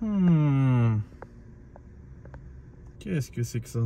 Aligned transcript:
Hmm. 0.00 1.00
Qu'est-ce 2.98 3.30
que 3.30 3.42
c'est 3.42 3.60
que 3.60 3.68
ça? 3.68 3.80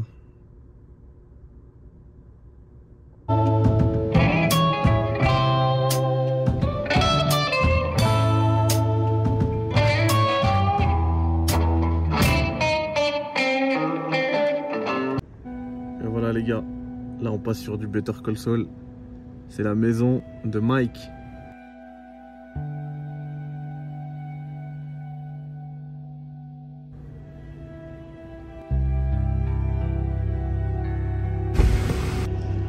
Voilà 16.06 16.33
les 16.33 16.45
gars, 16.45 16.62
là 17.20 17.33
on 17.33 17.38
passe 17.41 17.59
sur 17.59 17.77
du 17.77 17.88
Better 17.88 18.12
Call 18.24 18.37
Saul. 18.38 18.69
C'est 19.48 19.65
la 19.65 19.74
maison 19.74 20.23
de 20.45 20.60
Mike. 20.60 21.10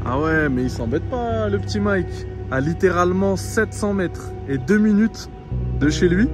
Ah 0.06 0.20
ouais, 0.20 0.50
mais 0.50 0.64
il 0.64 0.70
s'embête 0.70 1.10
pas, 1.10 1.50
le 1.50 1.58
petit 1.60 1.80
Mike. 1.80 2.28
À 2.52 2.62
littéralement 2.62 3.36
700 3.36 3.94
mètres 3.94 4.32
et 4.48 4.60
2 4.60 4.78
minutes 4.78 5.30
de 5.80 5.90
chez 5.90 6.08
lui, 6.08 6.30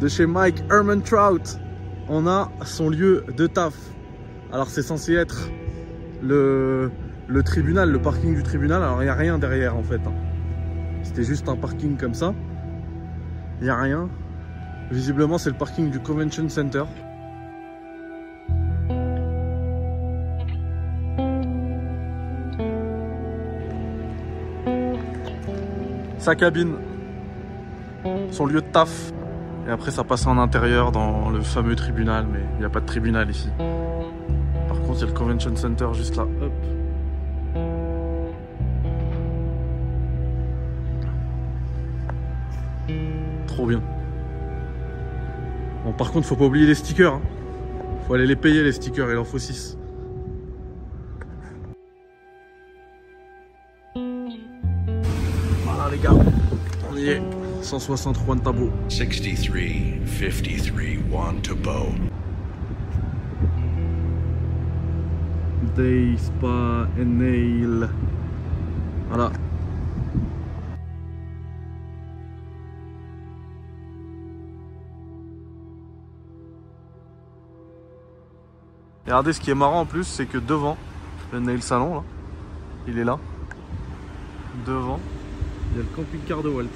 de 0.00 0.06
chez 0.08 0.26
Mike 0.26 0.62
Herman 0.70 1.00
Trout, 1.00 1.58
on 2.08 2.26
a 2.26 2.50
son 2.62 2.90
lieu 2.90 3.24
de 3.34 3.46
taf. 3.46 3.74
Alors 4.52 4.68
c'est 4.68 4.82
censé 4.82 5.14
être 5.14 5.48
le, 6.22 6.90
le 7.26 7.42
tribunal, 7.42 7.90
le 7.90 8.00
parking 8.02 8.34
du 8.34 8.42
tribunal. 8.42 8.82
Alors 8.82 9.00
il 9.02 9.06
n'y 9.06 9.10
a 9.10 9.14
rien 9.14 9.38
derrière 9.38 9.74
en 9.76 9.82
fait. 9.82 10.00
hein. 10.06 10.12
C'était 11.02 11.24
juste 11.24 11.48
un 11.48 11.56
parking 11.56 11.96
comme 11.96 12.14
ça. 12.14 12.34
Il 13.60 13.64
n'y 13.64 13.70
a 13.70 13.80
rien. 13.80 14.10
Visiblement 14.90 15.38
c'est 15.38 15.50
le 15.50 15.56
parking 15.56 15.90
du 15.90 16.00
Convention 16.00 16.48
Center. 16.50 16.84
Sa 26.26 26.34
cabine, 26.34 26.74
son 28.32 28.46
lieu 28.46 28.60
de 28.60 28.66
taf. 28.66 29.12
Et 29.68 29.70
après, 29.70 29.92
ça 29.92 30.02
passe 30.02 30.26
en 30.26 30.38
intérieur 30.38 30.90
dans 30.90 31.30
le 31.30 31.40
fameux 31.40 31.76
tribunal, 31.76 32.26
mais 32.28 32.40
il 32.54 32.58
n'y 32.58 32.64
a 32.64 32.68
pas 32.68 32.80
de 32.80 32.84
tribunal 32.86 33.30
ici. 33.30 33.48
Par 34.66 34.80
contre, 34.80 34.94
il 34.94 35.00
y 35.02 35.04
a 35.04 35.06
le 35.06 35.12
Convention 35.12 35.54
Center 35.54 35.86
juste 35.92 36.16
là. 36.16 36.24
Hop. 36.42 36.52
Trop 43.46 43.66
bien. 43.66 43.80
Bon, 45.84 45.92
par 45.92 46.10
contre, 46.10 46.26
faut 46.26 46.34
pas 46.34 46.46
oublier 46.46 46.66
les 46.66 46.74
stickers. 46.74 47.14
hein. 47.14 47.22
Faut 48.08 48.14
aller 48.14 48.26
les 48.26 48.34
payer, 48.34 48.64
les 48.64 48.72
stickers, 48.72 49.08
il 49.12 49.16
en 49.16 49.22
faut 49.24 49.38
6. 49.38 49.78
Voilà 55.86 55.98
les 55.98 56.02
gars, 56.02 56.14
on 56.90 56.96
y 56.96 57.10
est. 57.10 57.22
163 57.62 58.34
de 58.34 58.40
tabou. 58.40 58.70
63 58.88 59.36
53 60.04 61.28
1 61.28 61.34
to 61.42 61.54
bow. 61.54 61.86
Day, 65.76 66.16
Spa 66.18 66.88
and 66.98 67.18
Nail. 67.18 67.88
Voilà. 69.10 69.30
Et 79.06 79.10
regardez 79.10 79.32
ce 79.32 79.40
qui 79.40 79.52
est 79.52 79.54
marrant 79.54 79.82
en 79.82 79.86
plus, 79.86 80.02
c'est 80.02 80.26
que 80.26 80.38
devant, 80.38 80.76
le 81.32 81.38
nail 81.38 81.62
salon 81.62 81.94
là, 81.94 82.02
il 82.88 82.98
est 82.98 83.04
là. 83.04 83.20
Devant, 84.66 84.98
il 85.76 85.80
y 85.80 85.82
a 85.82 85.84
le 85.84 85.94
camping-car 85.94 86.42
de 86.42 86.48
Walt. 86.48 86.66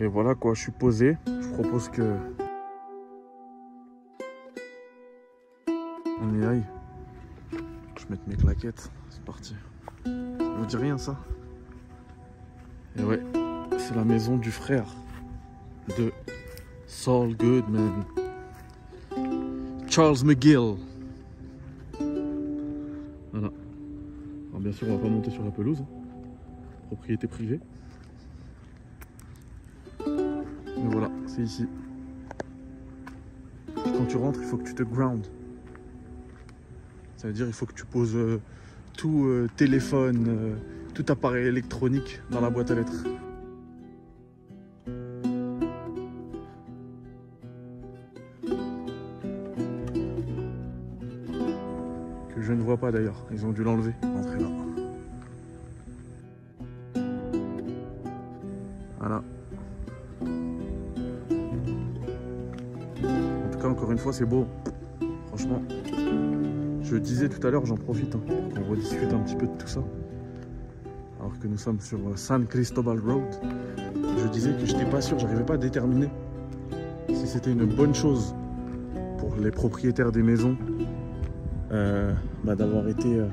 Et 0.00 0.06
voilà 0.06 0.34
quoi, 0.34 0.54
je 0.54 0.62
suis 0.62 0.72
posé. 0.72 1.18
Je 1.26 1.48
propose 1.50 1.90
que. 1.90 2.16
On 6.22 6.40
y 6.40 6.44
aille. 6.46 6.64
Je 7.98 8.06
mette 8.08 8.26
mes 8.26 8.36
claquettes. 8.36 8.90
C'est 9.10 9.24
parti. 9.24 9.54
Ça 10.06 10.10
vous 10.58 10.66
dit 10.66 10.76
rien 10.76 10.96
ça 10.96 11.16
Et 12.98 13.02
ouais, 13.02 13.20
c'est 13.76 13.94
la 13.94 14.04
maison 14.04 14.38
du 14.38 14.50
frère 14.50 14.86
de 15.98 16.10
Saul 16.86 17.36
Goodman. 17.36 18.04
Charles 19.94 20.24
McGill. 20.24 20.74
Voilà. 23.30 23.52
Alors 24.48 24.60
bien 24.60 24.72
sûr, 24.72 24.88
on 24.88 24.96
va 24.96 25.02
pas 25.04 25.08
monter 25.08 25.30
sur 25.30 25.44
la 25.44 25.52
pelouse. 25.52 25.82
hein. 25.82 25.86
Propriété 26.88 27.28
privée. 27.28 27.60
Mais 30.04 30.90
voilà, 30.90 31.12
c'est 31.28 31.42
ici. 31.42 31.66
Quand 33.76 34.06
tu 34.08 34.16
rentres, 34.16 34.40
il 34.42 34.46
faut 34.46 34.56
que 34.56 34.64
tu 34.64 34.74
te 34.74 34.82
ground. 34.82 35.28
Ça 37.16 37.28
veut 37.28 37.32
dire 37.32 37.46
il 37.46 37.52
faut 37.52 37.66
que 37.66 37.74
tu 37.74 37.86
poses 37.86 38.16
euh, 38.16 38.40
tout 38.96 39.26
euh, 39.26 39.48
téléphone, 39.56 40.26
euh, 40.26 40.56
tout 40.92 41.06
appareil 41.08 41.46
électronique 41.46 42.20
dans 42.32 42.40
la 42.40 42.50
boîte 42.50 42.72
à 42.72 42.74
lettres. 42.74 43.04
D'ailleurs, 52.92 53.24
ils 53.32 53.44
ont 53.46 53.52
dû 53.52 53.62
l'enlever. 53.62 53.92
Entrez 54.02 54.38
là. 54.38 54.48
Voilà. 58.98 59.22
En 63.02 63.50
tout 63.50 63.58
cas, 63.58 63.68
encore 63.68 63.92
une 63.92 63.98
fois, 63.98 64.12
c'est 64.12 64.24
beau. 64.24 64.46
Franchement, 65.28 65.60
je 66.82 66.96
disais 66.96 67.28
tout 67.28 67.46
à 67.46 67.50
l'heure, 67.50 67.66
j'en 67.66 67.76
profite. 67.76 68.14
hein, 68.14 68.20
on 68.56 68.70
rediscute 68.70 69.12
un 69.12 69.18
petit 69.18 69.36
peu 69.36 69.46
de 69.46 69.52
tout 69.58 69.66
ça. 69.66 69.82
Alors 71.20 71.38
que 71.38 71.46
nous 71.46 71.58
sommes 71.58 71.80
sur 71.80 71.98
euh, 71.98 72.16
San 72.16 72.46
Cristobal 72.46 72.98
Road. 73.00 73.24
Je 74.18 74.28
disais 74.28 74.52
que 74.52 74.64
je 74.64 74.72
n'étais 74.72 74.90
pas 74.90 75.00
sûr, 75.00 75.18
j'arrivais 75.18 75.44
pas 75.44 75.54
à 75.54 75.58
déterminer 75.58 76.08
si 77.08 77.26
c'était 77.26 77.52
une 77.52 77.64
bonne 77.64 77.94
chose 77.94 78.34
pour 79.18 79.34
les 79.36 79.50
propriétaires 79.50 80.12
des 80.12 80.22
maisons 80.22 80.56
euh, 81.74 82.12
bah, 82.44 82.54
d'avoir 82.54 82.86
été 82.86 83.18
euh, 83.18 83.26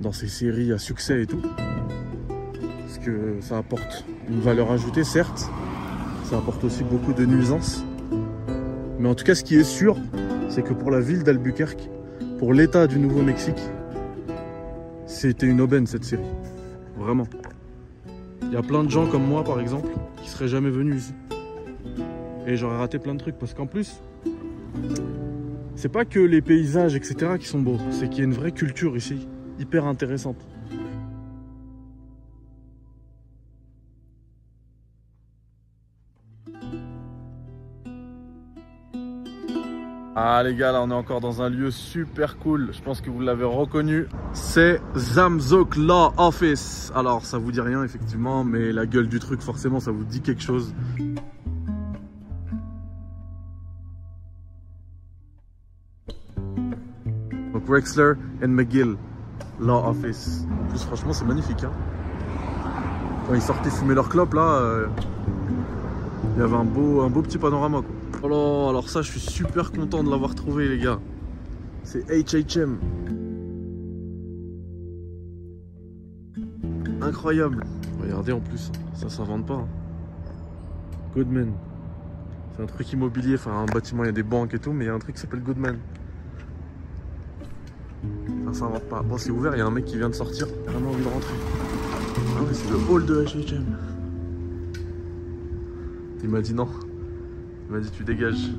dans 0.00 0.12
ces 0.12 0.26
séries 0.26 0.72
à 0.72 0.78
succès 0.78 1.22
et 1.22 1.26
tout. 1.26 1.42
Parce 2.80 2.98
que 2.98 3.36
ça 3.40 3.58
apporte 3.58 4.06
une 4.30 4.40
valeur 4.40 4.72
ajoutée, 4.72 5.04
certes. 5.04 5.50
Ça 6.24 6.38
apporte 6.38 6.64
aussi 6.64 6.82
beaucoup 6.82 7.12
de 7.12 7.26
nuisances. 7.26 7.84
Mais 8.98 9.06
en 9.06 9.14
tout 9.14 9.24
cas, 9.24 9.34
ce 9.34 9.44
qui 9.44 9.56
est 9.56 9.64
sûr, 9.64 9.98
c'est 10.48 10.62
que 10.62 10.72
pour 10.72 10.90
la 10.90 11.00
ville 11.00 11.24
d'Albuquerque, 11.24 11.90
pour 12.38 12.54
l'État 12.54 12.86
du 12.86 12.98
Nouveau-Mexique, 12.98 13.60
c'était 15.04 15.46
une 15.46 15.60
aubaine 15.60 15.86
cette 15.86 16.04
série. 16.04 16.22
Vraiment. 16.96 17.26
Il 18.44 18.52
y 18.52 18.56
a 18.56 18.62
plein 18.62 18.82
de 18.82 18.90
gens 18.90 19.06
comme 19.06 19.26
moi, 19.26 19.44
par 19.44 19.60
exemple, 19.60 19.90
qui 20.22 20.30
seraient 20.30 20.48
jamais 20.48 20.70
venus 20.70 21.02
ici. 21.02 21.14
Et 22.46 22.56
j'aurais 22.56 22.78
raté 22.78 22.98
plein 22.98 23.14
de 23.14 23.20
trucs 23.20 23.38
parce 23.38 23.52
qu'en 23.52 23.66
plus, 23.66 24.00
c'est 25.82 25.88
pas 25.88 26.04
que 26.04 26.20
les 26.20 26.40
paysages, 26.40 26.94
etc., 26.94 27.32
qui 27.40 27.46
sont 27.48 27.58
beaux, 27.58 27.76
c'est 27.90 28.08
qu'il 28.08 28.18
y 28.18 28.20
a 28.20 28.24
une 28.26 28.34
vraie 28.34 28.52
culture 28.52 28.96
ici, 28.96 29.26
hyper 29.58 29.84
intéressante. 29.84 30.36
Ah 40.14 40.40
les 40.44 40.54
gars, 40.54 40.70
là 40.70 40.82
on 40.82 40.90
est 40.92 40.94
encore 40.94 41.20
dans 41.20 41.42
un 41.42 41.48
lieu 41.48 41.72
super 41.72 42.38
cool. 42.38 42.68
Je 42.72 42.80
pense 42.80 43.00
que 43.00 43.10
vous 43.10 43.20
l'avez 43.20 43.44
reconnu. 43.44 44.06
C'est 44.34 44.80
Zamzook 44.94 45.74
Law 45.74 46.12
Office. 46.16 46.92
Alors 46.94 47.24
ça 47.24 47.38
vous 47.38 47.50
dit 47.50 47.60
rien 47.60 47.82
effectivement, 47.82 48.44
mais 48.44 48.70
la 48.70 48.86
gueule 48.86 49.08
du 49.08 49.18
truc 49.18 49.40
forcément 49.40 49.80
ça 49.80 49.90
vous 49.90 50.04
dit 50.04 50.20
quelque 50.20 50.42
chose. 50.42 50.72
Donc 57.62 57.68
Wexler 57.70 58.14
and 58.42 58.48
McGill 58.48 58.96
Law 59.60 59.88
Office. 59.88 60.46
En 60.50 60.68
plus 60.68 60.82
franchement 60.84 61.12
c'est 61.12 61.24
magnifique. 61.24 61.62
Hein. 61.64 61.70
Quand 63.26 63.34
ils 63.34 63.42
sortaient 63.42 63.70
fumer 63.70 63.94
leur 63.94 64.08
clope 64.08 64.34
là, 64.34 64.56
euh, 64.56 64.86
il 66.34 66.40
y 66.40 66.42
avait 66.42 66.56
un 66.56 66.64
beau, 66.64 67.02
un 67.02 67.10
beau 67.10 67.22
petit 67.22 67.38
panorama 67.38 67.82
quoi. 67.82 67.94
Oh 68.24 68.28
là, 68.28 68.70
alors 68.70 68.88
ça, 68.88 69.02
je 69.02 69.10
suis 69.10 69.20
super 69.20 69.72
content 69.72 70.04
de 70.04 70.10
l'avoir 70.10 70.36
trouvé, 70.36 70.68
les 70.68 70.78
gars. 70.78 71.00
C'est 71.82 72.04
HHM. 72.08 72.78
incroyable. 77.00 77.64
Regardez 78.00 78.30
en 78.30 78.38
plus, 78.38 78.70
ça 78.94 79.08
s'invente 79.08 79.44
pas. 79.46 79.54
hein. 79.54 79.66
Goodman. 81.14 81.52
C'est 82.54 82.62
un 82.62 82.66
truc 82.66 82.92
immobilier, 82.92 83.34
enfin 83.34 83.50
un 83.52 83.66
bâtiment, 83.66 84.04
il 84.04 84.06
y 84.06 84.10
a 84.10 84.12
des 84.12 84.22
banques 84.22 84.54
et 84.54 84.58
tout, 84.60 84.72
mais 84.72 84.84
il 84.84 84.86
y 84.86 84.90
a 84.90 84.94
un 84.94 84.98
truc 85.00 85.16
qui 85.16 85.20
s'appelle 85.20 85.42
Goodman. 85.42 85.78
Ça 88.46 88.54
s'invente 88.54 88.84
pas. 88.84 89.02
Bon, 89.02 89.16
c'est 89.18 89.30
ouvert, 89.30 89.54
il 89.54 89.58
y 89.58 89.62
a 89.62 89.66
un 89.66 89.70
mec 89.70 89.84
qui 89.84 89.96
vient 89.96 90.08
de 90.08 90.14
sortir. 90.14 90.46
Vraiment 90.66 90.90
envie 90.90 91.02
de 91.02 91.08
rentrer. 91.08 91.34
Ah 92.36 92.42
ouais, 92.42 92.52
c'est 92.52 92.70
le 92.70 92.76
hall 92.90 93.06
de 93.06 93.24
HHM. 93.24 93.64
Il 96.22 96.30
m'a 96.30 96.40
dit 96.40 96.54
non. 96.54 96.68
Il 97.68 97.74
m'a 97.74 97.80
dit 97.80 97.90
tu 97.90 98.04
dégages. 98.04 98.50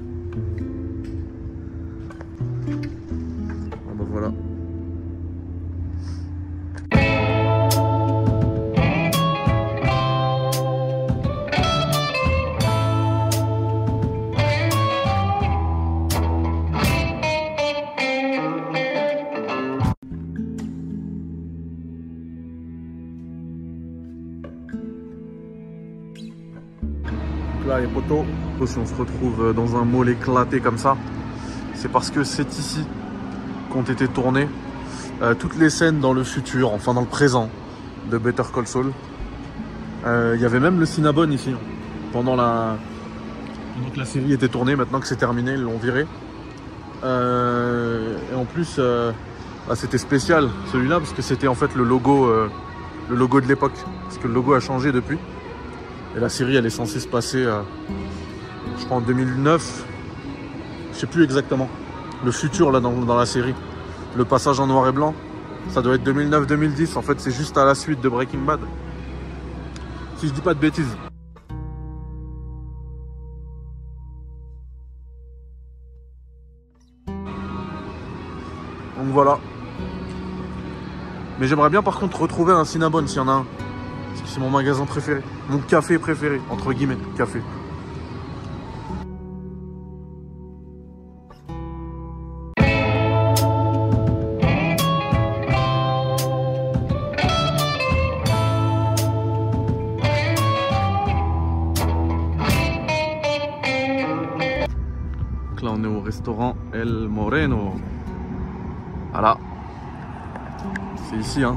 Ah 2.67 3.93
bah 3.95 4.05
voilà. 4.09 4.31
Là, 27.73 27.79
les 27.79 28.67
si 28.67 28.77
on 28.77 28.85
se 28.85 28.93
retrouve 28.93 29.53
dans 29.53 29.75
un 29.75 29.83
mall 29.83 30.09
éclaté 30.09 30.59
comme 30.59 30.77
ça, 30.77 30.95
c'est 31.73 31.91
parce 31.91 32.11
que 32.11 32.23
c'est 32.23 32.57
ici 32.57 32.85
qu'ont 33.71 33.83
été 33.83 34.07
tournées 34.07 34.47
euh, 35.21 35.33
toutes 35.33 35.57
les 35.57 35.69
scènes 35.69 35.99
dans 35.99 36.13
le 36.13 36.23
futur, 36.23 36.71
enfin 36.71 36.93
dans 36.93 37.01
le 37.01 37.07
présent 37.07 37.49
de 38.11 38.17
Better 38.17 38.43
Call 38.53 38.67
Saul. 38.67 38.91
Euh, 40.05 40.33
Il 40.35 40.41
y 40.41 40.45
avait 40.45 40.59
même 40.59 40.79
le 40.79 40.85
Cinnabon 40.85 41.29
ici, 41.31 41.51
hein. 41.51 41.57
pendant 42.11 42.35
la... 42.35 42.77
pendant 43.75 43.89
que 43.89 43.99
la 43.99 44.05
série 44.05 44.33
était 44.33 44.49
tournée, 44.49 44.75
maintenant 44.75 44.99
que 44.99 45.07
c'est 45.07 45.15
terminé, 45.15 45.53
ils 45.53 45.61
l'ont 45.61 45.77
viré. 45.77 46.05
Euh, 47.03 48.17
et 48.31 48.35
en 48.35 48.45
plus, 48.45 48.75
euh, 48.77 49.11
bah, 49.67 49.75
c'était 49.75 49.97
spécial 49.97 50.49
celui-là, 50.71 50.99
parce 50.99 51.13
que 51.13 51.21
c'était 51.21 51.47
en 51.47 51.55
fait 51.55 51.73
le 51.75 51.83
logo, 51.83 52.25
euh, 52.25 52.49
le 53.09 53.15
logo 53.15 53.41
de 53.41 53.47
l'époque, 53.47 53.77
parce 54.03 54.19
que 54.19 54.27
le 54.27 54.33
logo 54.33 54.53
a 54.53 54.59
changé 54.59 54.91
depuis. 54.91 55.17
Et 56.15 56.19
la 56.19 56.30
série, 56.30 56.56
elle 56.56 56.65
est 56.65 56.69
censée 56.69 57.00
se 57.00 57.07
passer, 57.07 57.44
euh, 57.44 57.62
je 58.77 58.86
crois, 58.86 58.98
en 58.98 59.01
2009. 59.01 59.86
Je 60.94 60.98
sais 60.98 61.07
plus 61.07 61.24
exactement. 61.24 61.68
Le 62.24 62.31
futur, 62.31 62.71
là, 62.71 62.80
dans, 62.80 63.18
la 63.18 63.25
série. 63.25 63.56
Le 64.15 64.24
passage 64.24 64.60
en 64.60 64.68
noir 64.68 64.88
et 64.88 64.92
blanc. 64.92 65.15
Ça 65.69 65.81
doit 65.81 65.95
être 65.95 66.04
2009-2010. 66.04 66.98
En 66.98 67.01
fait, 67.01 67.19
c'est 67.19 67.31
juste 67.31 67.57
à 67.57 67.65
la 67.65 67.74
suite 67.74 68.00
de 68.01 68.10
Breaking 68.10 68.42
Bad. 68.42 68.60
Si 70.18 70.27
je 70.27 70.33
dis 70.33 70.42
pas 70.42 70.54
de 70.54 70.60
bêtises. 70.60 70.95
Donc 78.98 79.12
voilà. 79.12 79.39
Mais 81.39 81.48
j'aimerais 81.48 81.71
bien 81.71 81.81
par 81.81 82.00
contre 82.00 82.21
retrouver 82.21 82.54
un 82.54 82.63
Cinnabon 82.63 83.07
s'il 83.07 83.18
y 83.18 83.19
en 83.19 83.27
a 83.27 83.31
un. 83.31 83.45
C'est 84.25 84.39
mon 84.39 84.50
magasin 84.50 84.86
préféré. 84.86 85.21
Mon 85.50 85.60
café 85.60 85.98
préféré, 86.00 86.42
entre 86.50 86.74
guillemets, 86.74 86.98
café. 87.15 87.39
Là 105.62 105.71
on 105.71 105.83
est 105.83 105.88
au 105.88 106.01
restaurant 106.01 106.56
El 106.74 107.07
Moreno. 107.07 107.75
Voilà. 109.12 109.38
C'est 111.06 111.18
ici 111.18 111.44
hein, 111.44 111.56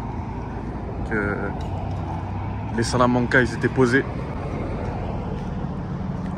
que 1.10 1.34
les 2.76 2.82
Salamanca 2.82 3.40
ils 3.40 3.54
étaient 3.54 3.68
posés. 3.68 4.04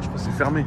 Je 0.00 0.06
crois 0.06 0.14
que 0.14 0.20
c'est 0.20 0.31
fermé. 0.31 0.64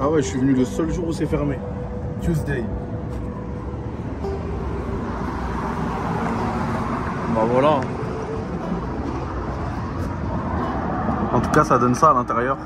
Ah 0.00 0.08
ouais, 0.10 0.22
je 0.22 0.28
suis 0.28 0.38
venu 0.38 0.54
le 0.54 0.64
seul 0.64 0.90
jour 0.92 1.08
où 1.08 1.12
c'est 1.12 1.26
fermé. 1.26 1.58
Tuesday. 2.22 2.64
Bah 7.34 7.44
voilà. 7.50 7.80
En 11.34 11.40
tout 11.40 11.50
cas, 11.50 11.64
ça 11.64 11.78
donne 11.78 11.96
ça 11.96 12.10
à 12.10 12.14
l'intérieur. 12.14 12.56